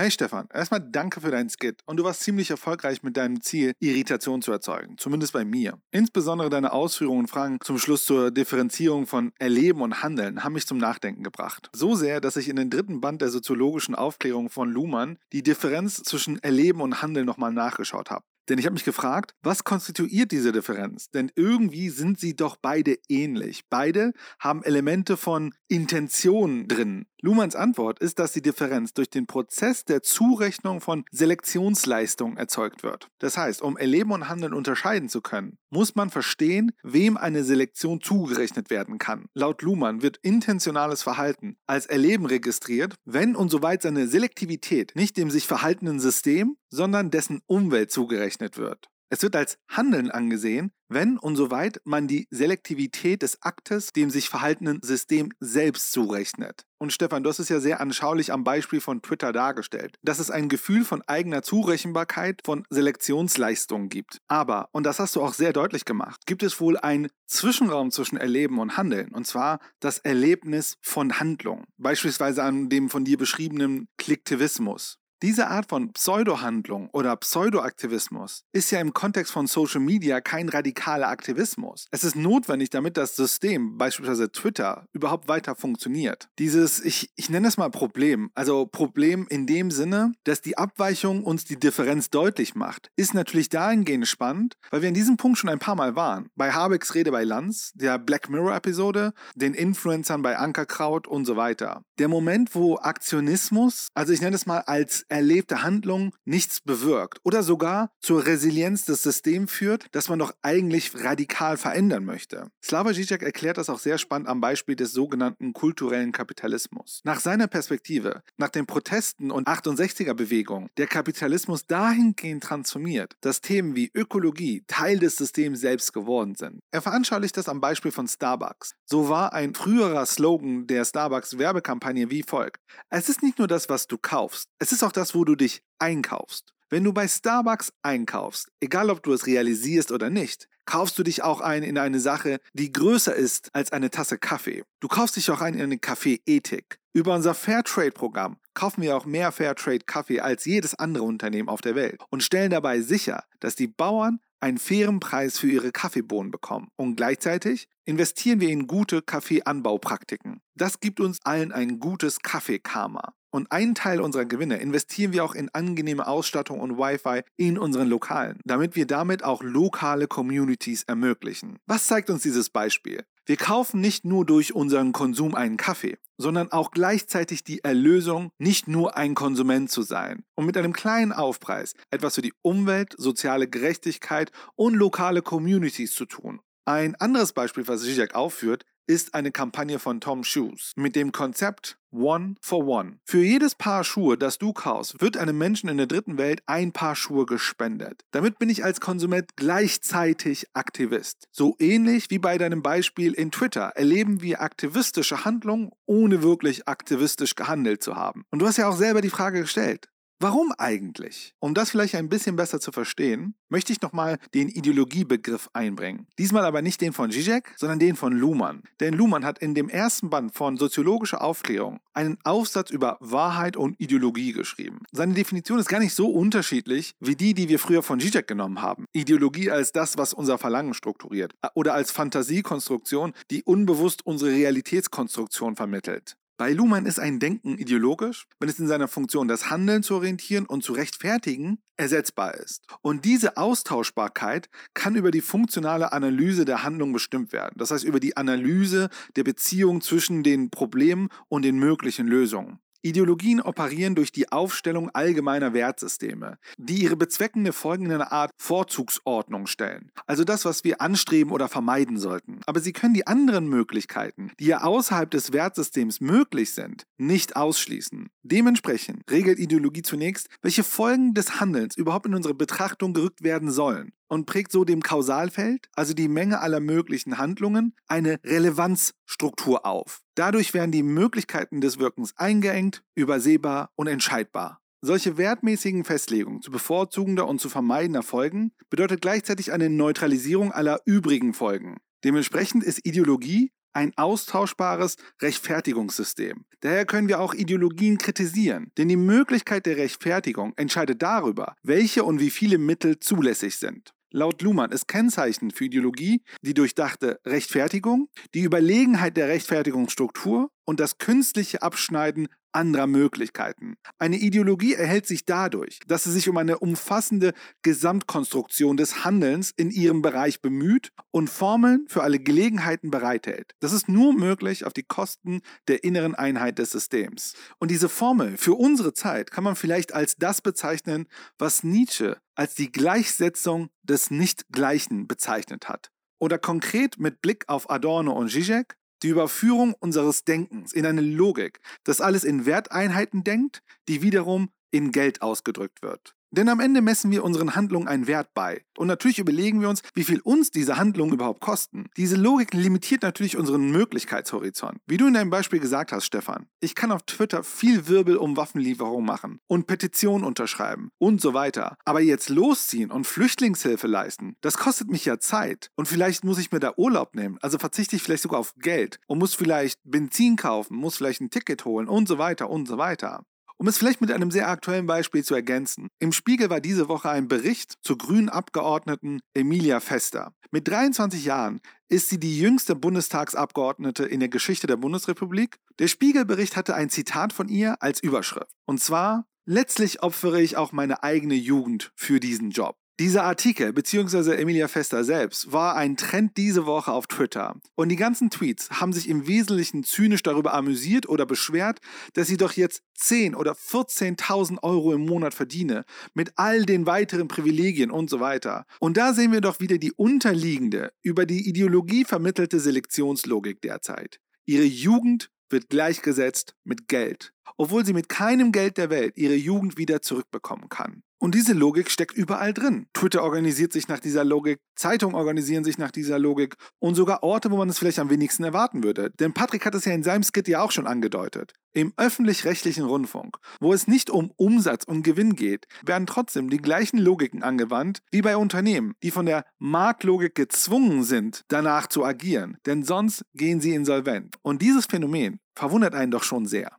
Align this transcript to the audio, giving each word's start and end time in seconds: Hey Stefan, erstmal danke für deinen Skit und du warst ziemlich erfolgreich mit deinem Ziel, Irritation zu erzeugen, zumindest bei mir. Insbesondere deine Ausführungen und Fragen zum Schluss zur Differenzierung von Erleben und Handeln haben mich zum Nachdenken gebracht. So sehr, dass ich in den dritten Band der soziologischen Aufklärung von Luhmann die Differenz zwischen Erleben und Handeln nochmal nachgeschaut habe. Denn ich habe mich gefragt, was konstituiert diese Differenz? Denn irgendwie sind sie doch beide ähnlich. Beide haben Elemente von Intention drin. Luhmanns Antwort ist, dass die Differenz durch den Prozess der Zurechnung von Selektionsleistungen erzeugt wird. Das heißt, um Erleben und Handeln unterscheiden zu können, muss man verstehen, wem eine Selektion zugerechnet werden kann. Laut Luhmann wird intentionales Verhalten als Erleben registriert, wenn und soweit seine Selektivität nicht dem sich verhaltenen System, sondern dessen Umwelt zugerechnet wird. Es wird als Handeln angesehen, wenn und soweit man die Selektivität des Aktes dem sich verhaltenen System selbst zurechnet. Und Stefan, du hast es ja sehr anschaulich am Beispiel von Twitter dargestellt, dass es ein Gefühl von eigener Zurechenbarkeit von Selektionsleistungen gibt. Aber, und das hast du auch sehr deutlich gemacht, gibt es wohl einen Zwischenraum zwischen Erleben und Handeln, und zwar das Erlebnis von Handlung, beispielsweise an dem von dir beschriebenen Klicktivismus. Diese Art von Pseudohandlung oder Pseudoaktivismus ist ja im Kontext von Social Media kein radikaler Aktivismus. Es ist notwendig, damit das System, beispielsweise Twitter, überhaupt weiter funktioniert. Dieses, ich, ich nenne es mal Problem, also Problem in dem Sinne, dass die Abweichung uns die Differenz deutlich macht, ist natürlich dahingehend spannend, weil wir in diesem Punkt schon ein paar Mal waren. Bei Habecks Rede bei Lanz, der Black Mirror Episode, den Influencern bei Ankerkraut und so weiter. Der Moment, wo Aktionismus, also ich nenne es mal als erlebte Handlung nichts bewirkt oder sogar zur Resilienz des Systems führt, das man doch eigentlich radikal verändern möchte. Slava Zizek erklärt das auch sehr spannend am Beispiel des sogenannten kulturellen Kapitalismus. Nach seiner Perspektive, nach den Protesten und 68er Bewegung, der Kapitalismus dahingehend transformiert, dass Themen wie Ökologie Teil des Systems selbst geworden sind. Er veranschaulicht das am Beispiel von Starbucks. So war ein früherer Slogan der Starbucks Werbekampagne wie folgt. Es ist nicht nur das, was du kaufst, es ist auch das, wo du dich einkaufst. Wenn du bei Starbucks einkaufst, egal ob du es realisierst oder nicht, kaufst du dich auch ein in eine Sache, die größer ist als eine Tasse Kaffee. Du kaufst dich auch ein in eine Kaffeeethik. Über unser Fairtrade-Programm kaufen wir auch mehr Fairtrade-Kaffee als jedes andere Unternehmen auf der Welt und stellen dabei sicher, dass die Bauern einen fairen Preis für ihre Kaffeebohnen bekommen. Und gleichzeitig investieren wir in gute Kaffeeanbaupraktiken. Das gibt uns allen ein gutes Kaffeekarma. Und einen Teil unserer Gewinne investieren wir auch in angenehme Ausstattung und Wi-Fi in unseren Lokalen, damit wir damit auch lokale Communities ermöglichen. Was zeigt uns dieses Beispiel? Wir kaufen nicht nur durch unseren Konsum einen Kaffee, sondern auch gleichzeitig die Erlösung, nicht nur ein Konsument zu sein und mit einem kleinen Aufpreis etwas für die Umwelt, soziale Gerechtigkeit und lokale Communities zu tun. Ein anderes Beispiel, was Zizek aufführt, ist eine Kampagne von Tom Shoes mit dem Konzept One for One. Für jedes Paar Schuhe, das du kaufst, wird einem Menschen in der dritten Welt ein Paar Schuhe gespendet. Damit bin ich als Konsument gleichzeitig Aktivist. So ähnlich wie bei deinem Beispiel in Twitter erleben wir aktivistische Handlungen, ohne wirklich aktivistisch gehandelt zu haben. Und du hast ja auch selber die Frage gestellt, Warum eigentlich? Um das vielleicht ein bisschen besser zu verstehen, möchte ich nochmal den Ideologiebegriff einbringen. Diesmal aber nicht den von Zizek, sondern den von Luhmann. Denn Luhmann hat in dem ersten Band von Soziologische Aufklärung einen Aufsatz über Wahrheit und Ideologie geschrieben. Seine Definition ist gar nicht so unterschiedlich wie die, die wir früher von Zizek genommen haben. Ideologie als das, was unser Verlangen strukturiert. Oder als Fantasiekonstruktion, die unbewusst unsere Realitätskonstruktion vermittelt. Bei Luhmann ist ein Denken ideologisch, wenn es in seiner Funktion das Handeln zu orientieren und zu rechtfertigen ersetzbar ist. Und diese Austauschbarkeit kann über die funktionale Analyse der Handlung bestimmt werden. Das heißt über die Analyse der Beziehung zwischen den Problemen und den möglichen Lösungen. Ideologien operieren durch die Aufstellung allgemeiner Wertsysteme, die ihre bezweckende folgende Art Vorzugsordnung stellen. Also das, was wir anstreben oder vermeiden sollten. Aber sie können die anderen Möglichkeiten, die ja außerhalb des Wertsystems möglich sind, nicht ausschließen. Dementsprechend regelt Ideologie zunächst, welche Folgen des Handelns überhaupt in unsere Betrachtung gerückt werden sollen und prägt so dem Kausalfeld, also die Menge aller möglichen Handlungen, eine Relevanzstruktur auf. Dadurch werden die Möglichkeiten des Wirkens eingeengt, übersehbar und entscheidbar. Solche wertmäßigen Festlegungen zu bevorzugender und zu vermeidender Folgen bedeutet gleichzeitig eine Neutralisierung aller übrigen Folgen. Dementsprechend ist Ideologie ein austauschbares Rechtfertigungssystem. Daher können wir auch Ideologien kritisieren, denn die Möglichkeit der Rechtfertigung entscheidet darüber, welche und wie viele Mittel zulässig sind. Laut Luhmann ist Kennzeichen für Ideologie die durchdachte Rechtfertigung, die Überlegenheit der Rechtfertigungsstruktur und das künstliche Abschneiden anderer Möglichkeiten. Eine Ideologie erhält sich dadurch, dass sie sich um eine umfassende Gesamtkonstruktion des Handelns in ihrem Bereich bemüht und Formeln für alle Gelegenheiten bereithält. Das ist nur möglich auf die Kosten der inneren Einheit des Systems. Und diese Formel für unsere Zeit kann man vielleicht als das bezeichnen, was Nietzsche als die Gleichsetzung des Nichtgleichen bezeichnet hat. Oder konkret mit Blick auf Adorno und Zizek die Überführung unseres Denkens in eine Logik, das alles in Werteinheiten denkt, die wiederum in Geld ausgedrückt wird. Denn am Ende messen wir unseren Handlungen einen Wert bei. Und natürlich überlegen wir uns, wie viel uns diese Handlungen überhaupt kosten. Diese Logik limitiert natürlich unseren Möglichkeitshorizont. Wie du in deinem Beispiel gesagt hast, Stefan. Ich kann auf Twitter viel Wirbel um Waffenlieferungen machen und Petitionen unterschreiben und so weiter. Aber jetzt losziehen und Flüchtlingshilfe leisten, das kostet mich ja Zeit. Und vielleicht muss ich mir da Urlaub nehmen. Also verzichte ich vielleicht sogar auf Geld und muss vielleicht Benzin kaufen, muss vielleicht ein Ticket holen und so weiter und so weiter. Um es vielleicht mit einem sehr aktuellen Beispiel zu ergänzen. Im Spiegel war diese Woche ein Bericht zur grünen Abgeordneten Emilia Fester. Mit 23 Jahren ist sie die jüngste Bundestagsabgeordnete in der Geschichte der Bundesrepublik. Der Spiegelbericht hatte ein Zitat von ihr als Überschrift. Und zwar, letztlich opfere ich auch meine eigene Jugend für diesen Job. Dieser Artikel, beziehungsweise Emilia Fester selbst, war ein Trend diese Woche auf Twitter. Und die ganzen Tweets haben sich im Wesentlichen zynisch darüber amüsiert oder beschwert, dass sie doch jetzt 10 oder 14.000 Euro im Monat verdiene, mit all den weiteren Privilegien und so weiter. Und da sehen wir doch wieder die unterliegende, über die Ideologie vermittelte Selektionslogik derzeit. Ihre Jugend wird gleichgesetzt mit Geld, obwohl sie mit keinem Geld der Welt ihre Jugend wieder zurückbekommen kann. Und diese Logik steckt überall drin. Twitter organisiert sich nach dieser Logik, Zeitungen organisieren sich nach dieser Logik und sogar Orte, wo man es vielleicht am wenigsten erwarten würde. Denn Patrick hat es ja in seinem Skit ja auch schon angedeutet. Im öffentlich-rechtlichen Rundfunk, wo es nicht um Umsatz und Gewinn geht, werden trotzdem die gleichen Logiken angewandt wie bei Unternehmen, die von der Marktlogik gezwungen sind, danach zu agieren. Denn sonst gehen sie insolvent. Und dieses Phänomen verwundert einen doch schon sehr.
Hey 0.00 0.12
Stefan, 0.12 0.46
erstmal 0.54 0.80
danke 0.80 1.20
für 1.20 1.32
deinen 1.32 1.50
Skit 1.50 1.80
und 1.84 1.96
du 1.96 2.04
warst 2.04 2.20
ziemlich 2.20 2.50
erfolgreich 2.50 3.02
mit 3.02 3.16
deinem 3.16 3.40
Ziel, 3.40 3.72
Irritation 3.80 4.42
zu 4.42 4.52
erzeugen, 4.52 4.96
zumindest 4.96 5.32
bei 5.32 5.44
mir. 5.44 5.80
Insbesondere 5.90 6.50
deine 6.50 6.72
Ausführungen 6.72 7.22
und 7.22 7.26
Fragen 7.26 7.58
zum 7.64 7.78
Schluss 7.78 8.06
zur 8.06 8.30
Differenzierung 8.30 9.08
von 9.08 9.32
Erleben 9.40 9.80
und 9.82 10.00
Handeln 10.00 10.44
haben 10.44 10.52
mich 10.52 10.68
zum 10.68 10.78
Nachdenken 10.78 11.24
gebracht. 11.24 11.68
So 11.74 11.96
sehr, 11.96 12.20
dass 12.20 12.36
ich 12.36 12.48
in 12.48 12.54
den 12.54 12.70
dritten 12.70 13.00
Band 13.00 13.22
der 13.22 13.30
soziologischen 13.30 13.96
Aufklärung 13.96 14.50
von 14.50 14.70
Luhmann 14.70 15.18
die 15.32 15.42
Differenz 15.42 16.00
zwischen 16.04 16.40
Erleben 16.44 16.80
und 16.80 17.02
Handeln 17.02 17.26
nochmal 17.26 17.52
nachgeschaut 17.52 18.10
habe. 18.10 18.24
Denn 18.48 18.58
ich 18.58 18.64
habe 18.64 18.74
mich 18.74 18.84
gefragt, 18.84 19.34
was 19.42 19.64
konstituiert 19.64 20.32
diese 20.32 20.52
Differenz? 20.52 21.10
Denn 21.10 21.30
irgendwie 21.34 21.90
sind 21.90 22.18
sie 22.18 22.34
doch 22.34 22.56
beide 22.56 22.96
ähnlich. 23.08 23.64
Beide 23.68 24.12
haben 24.38 24.62
Elemente 24.62 25.16
von 25.16 25.54
Intention 25.68 26.66
drin. 26.66 27.06
Luhmanns 27.20 27.56
Antwort 27.56 27.98
ist, 27.98 28.20
dass 28.20 28.32
die 28.32 28.42
Differenz 28.42 28.94
durch 28.94 29.10
den 29.10 29.26
Prozess 29.26 29.84
der 29.84 30.02
Zurechnung 30.02 30.80
von 30.80 31.04
Selektionsleistungen 31.10 32.36
erzeugt 32.36 32.84
wird. 32.84 33.08
Das 33.18 33.36
heißt, 33.36 33.60
um 33.60 33.76
Erleben 33.76 34.12
und 34.12 34.28
Handeln 34.28 34.54
unterscheiden 34.54 35.08
zu 35.08 35.20
können, 35.20 35.58
muss 35.70 35.94
man 35.94 36.10
verstehen, 36.10 36.72
wem 36.82 37.16
eine 37.16 37.44
Selektion 37.44 38.00
zugerechnet 38.00 38.70
werden 38.70 38.98
kann. 38.98 39.26
Laut 39.34 39.62
Luhmann 39.62 40.02
wird 40.02 40.18
intentionales 40.18 41.02
Verhalten 41.02 41.56
als 41.66 41.86
Erleben 41.86 42.26
registriert, 42.26 42.94
wenn 43.04 43.36
und 43.36 43.50
soweit 43.50 43.82
seine 43.82 44.08
Selektivität 44.08 44.92
nicht 44.94 45.16
dem 45.16 45.30
sich 45.30 45.46
verhaltenen 45.46 46.00
System, 46.00 46.56
sondern 46.70 47.10
dessen 47.10 47.40
Umwelt 47.46 47.90
zugerechnet 47.90 48.56
wird. 48.56 48.88
Es 49.10 49.22
wird 49.22 49.36
als 49.36 49.58
Handeln 49.68 50.10
angesehen, 50.10 50.70
wenn 50.88 51.18
und 51.18 51.36
soweit 51.36 51.80
man 51.84 52.08
die 52.08 52.26
Selektivität 52.30 53.22
des 53.22 53.42
Aktes 53.42 53.92
dem 53.92 54.10
sich 54.10 54.28
verhaltenen 54.28 54.80
System 54.82 55.32
selbst 55.40 55.92
zurechnet. 55.92 56.64
Und 56.78 56.92
Stefan, 56.92 57.22
du 57.22 57.30
hast 57.30 57.38
es 57.38 57.48
ja 57.48 57.58
sehr 57.58 57.80
anschaulich 57.80 58.32
am 58.32 58.44
Beispiel 58.44 58.80
von 58.80 59.00
Twitter 59.00 59.32
dargestellt, 59.32 59.96
dass 60.02 60.18
es 60.18 60.30
ein 60.30 60.48
Gefühl 60.48 60.84
von 60.84 61.02
eigener 61.06 61.42
Zurechenbarkeit 61.42 62.42
von 62.44 62.64
Selektionsleistungen 62.70 63.88
gibt. 63.88 64.18
Aber, 64.28 64.68
und 64.72 64.84
das 64.84 64.98
hast 64.98 65.16
du 65.16 65.22
auch 65.22 65.32
sehr 65.32 65.52
deutlich 65.52 65.84
gemacht, 65.86 66.26
gibt 66.26 66.42
es 66.42 66.60
wohl 66.60 66.76
einen 66.76 67.08
Zwischenraum 67.26 67.90
zwischen 67.90 68.18
Erleben 68.18 68.58
und 68.58 68.76
Handeln, 68.76 69.12
und 69.12 69.26
zwar 69.26 69.58
das 69.80 69.98
Erlebnis 69.98 70.76
von 70.82 71.18
Handlung, 71.18 71.64
beispielsweise 71.78 72.42
an 72.42 72.68
dem 72.68 72.90
von 72.90 73.04
dir 73.04 73.16
beschriebenen 73.16 73.88
Klicktivismus. 73.96 74.98
Diese 75.20 75.48
Art 75.48 75.68
von 75.68 75.92
Pseudohandlung 75.92 76.90
oder 76.92 77.16
Pseudoaktivismus 77.16 78.44
ist 78.52 78.70
ja 78.70 78.78
im 78.78 78.94
Kontext 78.94 79.32
von 79.32 79.48
Social 79.48 79.80
Media 79.80 80.20
kein 80.20 80.48
radikaler 80.48 81.08
Aktivismus. 81.08 81.86
Es 81.90 82.04
ist 82.04 82.14
notwendig, 82.14 82.70
damit 82.70 82.96
das 82.96 83.16
System, 83.16 83.78
beispielsweise 83.78 84.30
Twitter, 84.30 84.86
überhaupt 84.92 85.26
weiter 85.26 85.56
funktioniert. 85.56 86.28
Dieses, 86.38 86.78
ich, 86.78 87.10
ich 87.16 87.30
nenne 87.30 87.48
es 87.48 87.56
mal 87.56 87.68
Problem, 87.68 88.30
also 88.36 88.66
Problem 88.66 89.26
in 89.28 89.48
dem 89.48 89.72
Sinne, 89.72 90.12
dass 90.22 90.40
die 90.40 90.56
Abweichung 90.56 91.24
uns 91.24 91.44
die 91.44 91.58
Differenz 91.58 92.10
deutlich 92.10 92.54
macht, 92.54 92.92
ist 92.94 93.12
natürlich 93.12 93.48
dahingehend 93.48 94.06
spannend, 94.06 94.54
weil 94.70 94.82
wir 94.82 94.88
in 94.88 94.94
diesem 94.94 95.16
Punkt 95.16 95.38
schon 95.38 95.50
ein 95.50 95.58
paar 95.58 95.74
Mal 95.74 95.96
waren. 95.96 96.28
Bei 96.36 96.52
Habecks 96.52 96.94
Rede 96.94 97.10
bei 97.10 97.24
Lanz, 97.24 97.72
der 97.74 97.98
Black 97.98 98.30
Mirror 98.30 98.54
Episode, 98.54 99.12
den 99.34 99.54
Influencern 99.54 100.22
bei 100.22 100.38
Ankerkraut 100.38 101.08
und 101.08 101.24
so 101.24 101.36
weiter. 101.36 101.82
Der 101.98 102.06
Moment, 102.06 102.54
wo 102.54 102.76
Aktionismus, 102.76 103.88
also 103.94 104.12
ich 104.12 104.20
nenne 104.20 104.36
es 104.36 104.46
mal 104.46 104.60
als 104.60 105.07
erlebte 105.08 105.62
Handlung 105.62 106.14
nichts 106.24 106.60
bewirkt 106.60 107.18
oder 107.24 107.42
sogar 107.42 107.90
zur 108.00 108.26
Resilienz 108.26 108.84
des 108.84 109.02
Systems 109.02 109.50
führt, 109.52 109.86
das 109.92 110.08
man 110.08 110.18
doch 110.18 110.32
eigentlich 110.42 110.92
radikal 110.94 111.56
verändern 111.56 112.04
möchte. 112.04 112.50
Slava 112.62 112.92
Zizek 112.92 113.22
erklärt 113.22 113.58
das 113.58 113.70
auch 113.70 113.78
sehr 113.78 113.98
spannend 113.98 114.28
am 114.28 114.40
Beispiel 114.40 114.76
des 114.76 114.92
sogenannten 114.92 115.52
kulturellen 115.52 116.12
Kapitalismus. 116.12 117.00
Nach 117.04 117.20
seiner 117.20 117.46
Perspektive, 117.46 118.22
nach 118.36 118.50
den 118.50 118.66
Protesten 118.66 119.30
und 119.30 119.48
68er 119.48 120.14
Bewegung, 120.14 120.68
der 120.76 120.86
Kapitalismus 120.86 121.66
dahingehend 121.66 122.42
transformiert, 122.42 123.16
dass 123.20 123.40
Themen 123.40 123.74
wie 123.74 123.90
Ökologie 123.94 124.64
Teil 124.66 124.98
des 124.98 125.16
Systems 125.16 125.60
selbst 125.60 125.92
geworden 125.92 126.34
sind. 126.34 126.60
Er 126.70 126.82
veranschaulicht 126.82 127.36
das 127.36 127.48
am 127.48 127.60
Beispiel 127.60 127.92
von 127.92 128.08
Starbucks. 128.08 128.74
So 128.84 129.08
war 129.08 129.32
ein 129.32 129.54
früherer 129.54 130.06
Slogan 130.06 130.66
der 130.66 130.84
Starbucks 130.84 131.38
Werbekampagne 131.38 132.10
wie 132.10 132.22
folgt. 132.22 132.60
Es 132.90 133.08
ist 133.08 133.22
nicht 133.22 133.38
nur 133.38 133.48
das, 133.48 133.68
was 133.68 133.86
du 133.86 133.98
kaufst, 133.98 134.48
es 134.58 134.72
ist 134.72 134.82
auch 134.82 134.92
das, 134.98 135.14
wo 135.14 135.24
du 135.24 135.36
dich 135.36 135.62
einkaufst. 135.78 136.52
Wenn 136.70 136.84
du 136.84 136.92
bei 136.92 137.08
Starbucks 137.08 137.72
einkaufst, 137.82 138.50
egal 138.60 138.90
ob 138.90 139.02
du 139.02 139.14
es 139.14 139.26
realisierst 139.26 139.90
oder 139.90 140.10
nicht, 140.10 140.48
kaufst 140.66 140.98
du 140.98 141.02
dich 141.02 141.22
auch 141.22 141.40
ein 141.40 141.62
in 141.62 141.78
eine 141.78 141.98
Sache, 141.98 142.40
die 142.52 142.72
größer 142.72 143.14
ist 143.14 143.48
als 143.54 143.72
eine 143.72 143.90
Tasse 143.90 144.18
Kaffee. 144.18 144.64
Du 144.80 144.88
kaufst 144.88 145.16
dich 145.16 145.30
auch 145.30 145.40
ein 145.40 145.54
in 145.54 145.62
eine 145.62 145.78
Kaffeeethik. 145.78 146.78
Über 146.92 147.14
unser 147.14 147.32
Fairtrade-Programm 147.32 148.36
kaufen 148.52 148.82
wir 148.82 148.96
auch 148.96 149.06
mehr 149.06 149.32
Fairtrade-Kaffee 149.32 150.20
als 150.20 150.44
jedes 150.44 150.74
andere 150.74 151.04
Unternehmen 151.04 151.48
auf 151.48 151.62
der 151.62 151.74
Welt 151.74 152.02
und 152.10 152.22
stellen 152.22 152.50
dabei 152.50 152.82
sicher, 152.82 153.24
dass 153.40 153.54
die 153.54 153.68
Bauern 153.68 154.20
einen 154.40 154.58
fairen 154.58 155.00
Preis 155.00 155.38
für 155.38 155.48
ihre 155.48 155.72
Kaffeebohnen 155.72 156.30
bekommen. 156.30 156.68
Und 156.76 156.96
gleichzeitig 156.96 157.68
investieren 157.88 158.38
wir 158.40 158.50
in 158.50 158.66
gute 158.66 159.00
Kaffeeanbaupraktiken. 159.00 160.42
Das 160.54 160.80
gibt 160.80 161.00
uns 161.00 161.20
allen 161.24 161.52
ein 161.52 161.80
gutes 161.80 162.20
Kaffeekarma. 162.20 163.14
Und 163.30 163.50
einen 163.50 163.74
Teil 163.74 164.02
unserer 164.02 164.26
Gewinne 164.26 164.58
investieren 164.58 165.14
wir 165.14 165.24
auch 165.24 165.34
in 165.34 165.48
angenehme 165.54 166.06
Ausstattung 166.06 166.60
und 166.60 166.76
Wi-Fi 166.76 167.22
in 167.36 167.56
unseren 167.56 167.88
Lokalen, 167.88 168.40
damit 168.44 168.76
wir 168.76 168.86
damit 168.86 169.24
auch 169.24 169.42
lokale 169.42 170.06
Communities 170.06 170.82
ermöglichen. 170.82 171.58
Was 171.66 171.86
zeigt 171.86 172.10
uns 172.10 172.22
dieses 172.22 172.50
Beispiel? 172.50 173.04
Wir 173.24 173.36
kaufen 173.36 173.80
nicht 173.80 174.04
nur 174.04 174.26
durch 174.26 174.54
unseren 174.54 174.92
Konsum 174.92 175.34
einen 175.34 175.56
Kaffee, 175.56 175.96
sondern 176.18 176.52
auch 176.52 176.72
gleichzeitig 176.72 177.42
die 177.42 177.64
Erlösung, 177.64 178.30
nicht 178.38 178.68
nur 178.68 178.98
ein 178.98 179.14
Konsument 179.14 179.70
zu 179.70 179.80
sein 179.80 180.24
und 180.34 180.44
mit 180.44 180.58
einem 180.58 180.74
kleinen 180.74 181.12
Aufpreis 181.12 181.72
etwas 181.90 182.16
für 182.16 182.22
die 182.22 182.34
Umwelt, 182.42 182.94
soziale 182.98 183.48
Gerechtigkeit 183.48 184.30
und 184.56 184.74
lokale 184.74 185.22
Communities 185.22 185.94
zu 185.94 186.04
tun. 186.04 186.40
Ein 186.68 186.96
anderes 186.96 187.32
Beispiel, 187.32 187.66
was 187.66 187.80
Zizek 187.80 188.14
aufführt, 188.14 188.66
ist 188.86 189.14
eine 189.14 189.32
Kampagne 189.32 189.78
von 189.78 190.02
Tom 190.02 190.22
Shoes 190.22 190.72
mit 190.76 190.96
dem 190.96 191.12
Konzept 191.12 191.78
One 191.90 192.34
for 192.42 192.66
One. 192.66 192.98
Für 193.06 193.24
jedes 193.24 193.54
Paar 193.54 193.84
Schuhe, 193.84 194.18
das 194.18 194.36
du 194.36 194.52
kaufst, 194.52 195.00
wird 195.00 195.16
einem 195.16 195.38
Menschen 195.38 195.70
in 195.70 195.78
der 195.78 195.86
dritten 195.86 196.18
Welt 196.18 196.42
ein 196.44 196.72
Paar 196.72 196.94
Schuhe 196.94 197.24
gespendet. 197.24 198.02
Damit 198.10 198.38
bin 198.38 198.50
ich 198.50 198.64
als 198.64 198.82
Konsument 198.82 199.34
gleichzeitig 199.34 200.44
Aktivist. 200.52 201.28
So 201.30 201.56
ähnlich 201.58 202.10
wie 202.10 202.18
bei 202.18 202.36
deinem 202.36 202.62
Beispiel 202.62 203.14
in 203.14 203.30
Twitter 203.30 203.72
erleben 203.74 204.20
wir 204.20 204.42
aktivistische 204.42 205.24
Handlungen, 205.24 205.70
ohne 205.86 206.22
wirklich 206.22 206.68
aktivistisch 206.68 207.34
gehandelt 207.34 207.82
zu 207.82 207.96
haben. 207.96 208.24
Und 208.30 208.40
du 208.40 208.46
hast 208.46 208.58
ja 208.58 208.68
auch 208.68 208.76
selber 208.76 209.00
die 209.00 209.08
Frage 209.08 209.40
gestellt, 209.40 209.88
Warum 210.20 210.52
eigentlich? 210.58 211.32
Um 211.38 211.54
das 211.54 211.70
vielleicht 211.70 211.94
ein 211.94 212.08
bisschen 212.08 212.34
besser 212.34 212.58
zu 212.58 212.72
verstehen, 212.72 213.36
möchte 213.48 213.72
ich 213.72 213.80
nochmal 213.80 214.18
den 214.34 214.48
Ideologiebegriff 214.48 215.48
einbringen. 215.52 216.08
Diesmal 216.18 216.44
aber 216.44 216.60
nicht 216.60 216.80
den 216.80 216.92
von 216.92 217.12
Zizek, 217.12 217.54
sondern 217.56 217.78
den 217.78 217.94
von 217.94 218.12
Luhmann. 218.12 218.64
Denn 218.80 218.94
Luhmann 218.94 219.24
hat 219.24 219.38
in 219.38 219.54
dem 219.54 219.68
ersten 219.68 220.10
Band 220.10 220.34
von 220.34 220.56
Soziologische 220.56 221.20
Aufklärung 221.20 221.78
einen 221.94 222.18
Aufsatz 222.24 222.70
über 222.70 222.96
Wahrheit 222.98 223.56
und 223.56 223.80
Ideologie 223.80 224.32
geschrieben. 224.32 224.80
Seine 224.90 225.14
Definition 225.14 225.60
ist 225.60 225.68
gar 225.68 225.78
nicht 225.78 225.94
so 225.94 226.08
unterschiedlich 226.08 226.96
wie 226.98 227.14
die, 227.14 227.32
die 227.32 227.48
wir 227.48 227.60
früher 227.60 227.84
von 227.84 228.00
Zizek 228.00 228.26
genommen 228.26 228.60
haben. 228.60 228.86
Ideologie 228.92 229.52
als 229.52 229.70
das, 229.70 229.98
was 229.98 230.14
unser 230.14 230.36
Verlangen 230.36 230.74
strukturiert. 230.74 231.32
Oder 231.54 231.74
als 231.74 231.92
Fantasiekonstruktion, 231.92 233.12
die 233.30 233.44
unbewusst 233.44 234.04
unsere 234.04 234.32
Realitätskonstruktion 234.32 235.54
vermittelt. 235.54 236.16
Bei 236.38 236.52
Luhmann 236.52 236.86
ist 236.86 237.00
ein 237.00 237.18
Denken 237.18 237.58
ideologisch, 237.58 238.28
wenn 238.38 238.48
es 238.48 238.60
in 238.60 238.68
seiner 238.68 238.86
Funktion 238.86 239.26
das 239.26 239.50
Handeln 239.50 239.82
zu 239.82 239.96
orientieren 239.96 240.46
und 240.46 240.62
zu 240.62 240.72
rechtfertigen 240.72 241.58
ersetzbar 241.76 242.34
ist. 242.34 242.64
Und 242.80 243.04
diese 243.04 243.36
Austauschbarkeit 243.36 244.48
kann 244.72 244.94
über 244.94 245.10
die 245.10 245.20
funktionale 245.20 245.92
Analyse 245.92 246.44
der 246.44 246.62
Handlung 246.62 246.92
bestimmt 246.92 247.32
werden. 247.32 247.56
Das 247.56 247.72
heißt 247.72 247.82
über 247.82 247.98
die 247.98 248.16
Analyse 248.16 248.88
der 249.16 249.24
Beziehung 249.24 249.80
zwischen 249.80 250.22
den 250.22 250.48
Problemen 250.50 251.08
und 251.28 251.42
den 251.42 251.58
möglichen 251.58 252.06
Lösungen. 252.06 252.60
Ideologien 252.88 253.40
operieren 253.40 253.94
durch 253.94 254.12
die 254.12 254.30
Aufstellung 254.30 254.90
allgemeiner 254.90 255.52
Wertsysteme, 255.52 256.38
die 256.56 256.82
ihre 256.82 256.96
bezweckende 256.96 257.52
folgende 257.52 258.10
Art 258.10 258.30
Vorzugsordnung 258.38 259.46
stellen. 259.46 259.90
Also 260.06 260.24
das, 260.24 260.44
was 260.44 260.64
wir 260.64 260.80
anstreben 260.80 261.32
oder 261.32 261.48
vermeiden 261.48 261.98
sollten. 261.98 262.40
Aber 262.46 262.60
sie 262.60 262.72
können 262.72 262.94
die 262.94 263.06
anderen 263.06 263.48
Möglichkeiten, 263.48 264.32
die 264.38 264.46
ja 264.46 264.62
außerhalb 264.62 265.10
des 265.10 265.32
Wertsystems 265.32 266.00
möglich 266.00 266.52
sind, 266.52 266.84
nicht 266.96 267.36
ausschließen. 267.36 268.08
Dementsprechend 268.22 269.02
regelt 269.10 269.38
Ideologie 269.38 269.82
zunächst, 269.82 270.28
welche 270.42 270.64
Folgen 270.64 271.14
des 271.14 271.40
Handelns 271.40 271.76
überhaupt 271.76 272.06
in 272.06 272.14
unsere 272.14 272.34
Betrachtung 272.34 272.94
gerückt 272.94 273.22
werden 273.22 273.50
sollen 273.50 273.92
und 274.08 274.26
prägt 274.26 274.52
so 274.52 274.64
dem 274.64 274.82
Kausalfeld, 274.82 275.68
also 275.74 275.94
die 275.94 276.08
Menge 276.08 276.40
aller 276.40 276.60
möglichen 276.60 277.18
Handlungen, 277.18 277.74
eine 277.86 278.18
Relevanzstruktur 278.24 279.64
auf. 279.64 280.00
Dadurch 280.14 280.54
werden 280.54 280.72
die 280.72 280.82
Möglichkeiten 280.82 281.60
des 281.60 281.78
Wirkens 281.78 282.16
eingeengt, 282.16 282.82
übersehbar 282.94 283.70
und 283.76 283.86
entscheidbar. 283.86 284.60
Solche 284.80 285.18
wertmäßigen 285.18 285.84
Festlegungen 285.84 286.40
zu 286.40 286.50
bevorzugender 286.50 287.26
und 287.26 287.40
zu 287.40 287.48
vermeidender 287.48 288.02
Folgen 288.02 288.52
bedeutet 288.70 289.00
gleichzeitig 289.00 289.52
eine 289.52 289.70
Neutralisierung 289.70 290.52
aller 290.52 290.80
übrigen 290.84 291.34
Folgen. 291.34 291.78
Dementsprechend 292.04 292.62
ist 292.62 292.86
Ideologie 292.86 293.50
ein 293.72 293.92
austauschbares 293.96 294.96
Rechtfertigungssystem. 295.20 296.44
Daher 296.60 296.84
können 296.86 297.08
wir 297.08 297.20
auch 297.20 297.34
Ideologien 297.34 297.98
kritisieren, 297.98 298.72
denn 298.78 298.88
die 298.88 298.96
Möglichkeit 298.96 299.66
der 299.66 299.76
Rechtfertigung 299.76 300.52
entscheidet 300.56 301.02
darüber, 301.02 301.54
welche 301.62 302.04
und 302.04 302.20
wie 302.20 302.30
viele 302.30 302.58
Mittel 302.58 302.98
zulässig 302.98 303.56
sind. 303.56 303.94
Laut 304.10 304.40
Luhmann 304.40 304.72
ist 304.72 304.88
Kennzeichen 304.88 305.50
für 305.50 305.66
Ideologie 305.66 306.22
die 306.42 306.54
durchdachte 306.54 307.20
Rechtfertigung, 307.26 308.08
die 308.34 308.42
Überlegenheit 308.42 309.16
der 309.16 309.28
Rechtfertigungsstruktur 309.28 310.50
und 310.68 310.80
das 310.80 310.98
künstliche 310.98 311.62
Abschneiden 311.62 312.28
anderer 312.52 312.86
Möglichkeiten. 312.86 313.76
Eine 313.98 314.18
Ideologie 314.18 314.74
erhält 314.74 315.06
sich 315.06 315.24
dadurch, 315.24 315.78
dass 315.86 316.04
sie 316.04 316.12
sich 316.12 316.28
um 316.28 316.36
eine 316.36 316.58
umfassende 316.58 317.32
Gesamtkonstruktion 317.62 318.76
des 318.76 319.02
Handelns 319.02 319.50
in 319.56 319.70
ihrem 319.70 320.02
Bereich 320.02 320.42
bemüht 320.42 320.90
und 321.10 321.30
Formeln 321.30 321.86
für 321.88 322.02
alle 322.02 322.18
Gelegenheiten 322.18 322.90
bereithält. 322.90 323.54
Das 323.60 323.72
ist 323.72 323.88
nur 323.88 324.12
möglich 324.12 324.66
auf 324.66 324.74
die 324.74 324.82
Kosten 324.82 325.40
der 325.68 325.84
inneren 325.84 326.14
Einheit 326.14 326.58
des 326.58 326.72
Systems. 326.72 327.32
Und 327.58 327.70
diese 327.70 327.88
Formel 327.88 328.36
für 328.36 328.52
unsere 328.52 328.92
Zeit 328.92 329.30
kann 329.30 329.44
man 329.44 329.56
vielleicht 329.56 329.94
als 329.94 330.16
das 330.16 330.42
bezeichnen, 330.42 331.06
was 331.38 331.64
Nietzsche 331.64 332.18
als 332.34 332.54
die 332.54 332.70
Gleichsetzung 332.70 333.70
des 333.84 334.10
Nichtgleichen 334.10 335.08
bezeichnet 335.08 335.66
hat. 335.70 335.90
Oder 336.18 336.36
konkret 336.36 336.98
mit 336.98 337.22
Blick 337.22 337.44
auf 337.48 337.70
Adorno 337.70 338.12
und 338.12 338.30
Zizek 338.30 338.76
die 339.02 339.08
Überführung 339.08 339.74
unseres 339.74 340.24
Denkens 340.24 340.72
in 340.72 340.86
eine 340.86 341.00
Logik, 341.00 341.60
das 341.84 342.00
alles 342.00 342.24
in 342.24 342.46
Werteinheiten 342.46 343.24
denkt, 343.24 343.62
die 343.88 344.02
wiederum 344.02 344.50
in 344.70 344.92
Geld 344.92 345.22
ausgedrückt 345.22 345.82
wird. 345.82 346.14
Denn 346.30 346.48
am 346.48 346.60
Ende 346.60 346.82
messen 346.82 347.10
wir 347.10 347.24
unseren 347.24 347.54
Handlungen 347.54 347.88
einen 347.88 348.06
Wert 348.06 348.34
bei. 348.34 348.62
Und 348.76 348.86
natürlich 348.86 349.18
überlegen 349.18 349.60
wir 349.60 349.68
uns, 349.68 349.82
wie 349.94 350.04
viel 350.04 350.20
uns 350.20 350.50
diese 350.50 350.76
Handlungen 350.76 351.14
überhaupt 351.14 351.40
kosten. 351.40 351.86
Diese 351.96 352.16
Logik 352.16 352.52
limitiert 352.52 353.02
natürlich 353.02 353.36
unseren 353.36 353.70
Möglichkeitshorizont. 353.70 354.78
Wie 354.86 354.98
du 354.98 355.06
in 355.06 355.14
deinem 355.14 355.30
Beispiel 355.30 355.58
gesagt 355.58 355.92
hast, 355.92 356.04
Stefan. 356.04 356.46
Ich 356.60 356.74
kann 356.74 356.92
auf 356.92 357.02
Twitter 357.02 357.42
viel 357.42 357.88
Wirbel 357.88 358.16
um 358.16 358.36
Waffenlieferungen 358.36 359.06
machen 359.06 359.40
und 359.46 359.66
Petitionen 359.66 360.24
unterschreiben 360.24 360.90
und 360.98 361.20
so 361.20 361.32
weiter. 361.34 361.76
Aber 361.84 362.00
jetzt 362.00 362.28
losziehen 362.28 362.90
und 362.90 363.06
Flüchtlingshilfe 363.06 363.86
leisten, 363.86 364.36
das 364.42 364.58
kostet 364.58 364.88
mich 364.88 365.04
ja 365.06 365.18
Zeit. 365.18 365.70
Und 365.76 365.88
vielleicht 365.88 366.24
muss 366.24 366.38
ich 366.38 366.52
mir 366.52 366.60
da 366.60 366.74
Urlaub 366.76 367.14
nehmen. 367.14 367.38
Also 367.40 367.58
verzichte 367.58 367.96
ich 367.96 368.02
vielleicht 368.02 368.22
sogar 368.22 368.40
auf 368.40 368.54
Geld 368.58 369.00
und 369.06 369.18
muss 369.18 369.34
vielleicht 369.34 369.80
Benzin 369.84 370.36
kaufen, 370.36 370.76
muss 370.76 370.96
vielleicht 370.96 371.20
ein 371.20 371.30
Ticket 371.30 371.64
holen 371.64 371.88
und 371.88 372.06
so 372.06 372.18
weiter 372.18 372.50
und 372.50 372.68
so 372.68 372.76
weiter. 372.76 373.24
Um 373.60 373.66
es 373.66 373.76
vielleicht 373.76 374.00
mit 374.00 374.12
einem 374.12 374.30
sehr 374.30 374.48
aktuellen 374.48 374.86
Beispiel 374.86 375.24
zu 375.24 375.34
ergänzen. 375.34 375.88
Im 375.98 376.12
Spiegel 376.12 376.48
war 376.48 376.60
diese 376.60 376.88
Woche 376.88 377.10
ein 377.10 377.26
Bericht 377.26 377.74
zur 377.82 377.98
grünen 377.98 378.28
Abgeordneten 378.28 379.18
Emilia 379.34 379.80
Fester. 379.80 380.32
Mit 380.52 380.68
23 380.68 381.24
Jahren 381.24 381.60
ist 381.88 382.08
sie 382.08 382.20
die 382.20 382.38
jüngste 382.38 382.76
Bundestagsabgeordnete 382.76 384.04
in 384.04 384.20
der 384.20 384.28
Geschichte 384.28 384.68
der 384.68 384.76
Bundesrepublik. 384.76 385.56
Der 385.80 385.88
Spiegelbericht 385.88 386.56
hatte 386.56 386.76
ein 386.76 386.88
Zitat 386.88 387.32
von 387.32 387.48
ihr 387.48 387.82
als 387.82 388.00
Überschrift. 388.00 388.54
Und 388.64 388.80
zwar, 388.80 389.26
letztlich 389.44 390.04
opfere 390.04 390.40
ich 390.40 390.56
auch 390.56 390.70
meine 390.70 391.02
eigene 391.02 391.34
Jugend 391.34 391.90
für 391.96 392.20
diesen 392.20 392.50
Job. 392.50 392.77
Dieser 393.00 393.22
Artikel, 393.22 393.72
beziehungsweise 393.72 394.36
Emilia 394.36 394.66
Fester 394.66 395.04
selbst, 395.04 395.52
war 395.52 395.76
ein 395.76 395.96
Trend 395.96 396.36
diese 396.36 396.66
Woche 396.66 396.90
auf 396.90 397.06
Twitter. 397.06 397.54
Und 397.76 397.90
die 397.90 397.96
ganzen 397.96 398.28
Tweets 398.28 398.70
haben 398.72 398.92
sich 398.92 399.08
im 399.08 399.28
Wesentlichen 399.28 399.84
zynisch 399.84 400.24
darüber 400.24 400.52
amüsiert 400.52 401.08
oder 401.08 401.24
beschwert, 401.24 401.78
dass 402.14 402.26
sie 402.26 402.36
doch 402.36 402.54
jetzt 402.54 402.82
10 402.94 403.36
oder 403.36 403.52
14.000 403.52 404.64
Euro 404.64 404.92
im 404.94 405.06
Monat 405.06 405.32
verdiene, 405.32 405.84
mit 406.12 406.32
all 406.34 406.66
den 406.66 406.86
weiteren 406.86 407.28
Privilegien 407.28 407.92
und 407.92 408.10
so 408.10 408.18
weiter. 408.18 408.66
Und 408.80 408.96
da 408.96 409.14
sehen 409.14 409.30
wir 409.30 409.42
doch 409.42 409.60
wieder 409.60 409.78
die 409.78 409.92
unterliegende, 409.92 410.90
über 411.00 411.24
die 411.24 411.48
Ideologie 411.48 412.04
vermittelte 412.04 412.58
Selektionslogik 412.58 413.62
derzeit. 413.62 414.18
Ihre 414.44 414.64
Jugend 414.64 415.30
wird 415.50 415.68
gleichgesetzt 415.68 416.56
mit 416.64 416.88
Geld, 416.88 417.32
obwohl 417.56 417.84
sie 417.84 417.92
mit 417.92 418.08
keinem 418.08 418.52
Geld 418.52 418.76
der 418.76 418.90
Welt 418.90 419.16
ihre 419.16 419.34
Jugend 419.34 419.78
wieder 419.78 420.02
zurückbekommen 420.02 420.68
kann. 420.68 421.02
Und 421.20 421.34
diese 421.34 421.52
Logik 421.52 421.90
steckt 421.90 422.16
überall 422.16 422.54
drin. 422.54 422.86
Twitter 422.92 423.24
organisiert 423.24 423.72
sich 423.72 423.88
nach 423.88 423.98
dieser 423.98 424.24
Logik, 424.24 424.60
Zeitungen 424.76 425.16
organisieren 425.16 425.64
sich 425.64 425.76
nach 425.76 425.90
dieser 425.90 426.16
Logik 426.16 426.54
und 426.78 426.94
sogar 426.94 427.24
Orte, 427.24 427.50
wo 427.50 427.56
man 427.56 427.68
es 427.68 427.78
vielleicht 427.78 427.98
am 427.98 428.08
wenigsten 428.08 428.44
erwarten 428.44 428.84
würde. 428.84 429.10
Denn 429.18 429.34
Patrick 429.34 429.66
hat 429.66 429.74
es 429.74 429.84
ja 429.84 429.92
in 429.92 430.04
seinem 430.04 430.22
Skit 430.22 430.46
ja 430.46 430.62
auch 430.62 430.70
schon 430.70 430.86
angedeutet. 430.86 431.54
Im 431.72 431.92
öffentlich-rechtlichen 431.96 432.84
Rundfunk, 432.84 433.36
wo 433.60 433.72
es 433.72 433.88
nicht 433.88 434.10
um 434.10 434.30
Umsatz 434.36 434.84
und 434.84 435.02
Gewinn 435.02 435.34
geht, 435.34 435.66
werden 435.84 436.06
trotzdem 436.06 436.50
die 436.50 436.58
gleichen 436.58 436.98
Logiken 436.98 437.42
angewandt 437.42 437.98
wie 438.12 438.22
bei 438.22 438.36
Unternehmen, 438.36 438.94
die 439.02 439.10
von 439.10 439.26
der 439.26 439.44
Marktlogik 439.58 440.36
gezwungen 440.36 441.02
sind, 441.02 441.42
danach 441.48 441.88
zu 441.88 442.04
agieren. 442.04 442.58
Denn 442.64 442.84
sonst 442.84 443.24
gehen 443.34 443.60
sie 443.60 443.74
insolvent. 443.74 444.36
Und 444.42 444.62
dieses 444.62 444.86
Phänomen 444.86 445.40
verwundert 445.56 445.94
einen 445.94 446.12
doch 446.12 446.22
schon 446.22 446.46
sehr. 446.46 446.70